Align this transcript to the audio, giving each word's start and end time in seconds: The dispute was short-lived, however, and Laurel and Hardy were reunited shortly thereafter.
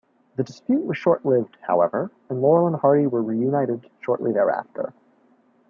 The 0.35 0.43
dispute 0.43 0.83
was 0.83 0.97
short-lived, 0.97 1.57
however, 1.61 2.09
and 2.27 2.41
Laurel 2.41 2.65
and 2.65 2.75
Hardy 2.75 3.05
were 3.05 3.21
reunited 3.21 3.87
shortly 4.01 4.31
thereafter. 4.31 4.93